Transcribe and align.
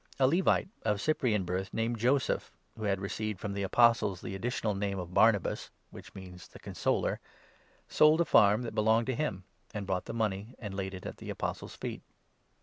A 0.19 0.25
Levite 0.25 0.69
of 0.81 0.97
36 0.99 1.03
Cyprian 1.05 1.43
birth, 1.43 1.69
named 1.75 1.99
Joseph, 1.99 2.51
(who 2.75 2.85
had 2.85 2.99
received 2.99 3.39
from 3.39 3.53
the 3.53 3.61
Apostles 3.61 4.19
the 4.19 4.33
additional 4.33 4.73
name 4.73 4.97
of' 4.97 5.13
Barnabas 5.13 5.69
'—which 5.91 6.15
means' 6.15 6.47
The 6.47 6.57
Consoler,') 6.57 7.19
sold 7.87 8.19
a 8.19 8.25
farm 8.25 8.63
that 8.63 8.73
belonged 8.73 9.05
to 9.05 9.15
him, 9.15 9.43
and 9.75 9.85
brought 9.85 10.05
37 10.05 10.15
the 10.17 10.17
money 10.17 10.55
and 10.57 10.73
laid 10.73 10.95
it 10.95 11.05
at 11.05 11.17
the 11.17 11.29
Apostles' 11.29 11.75
feet. 11.75 12.01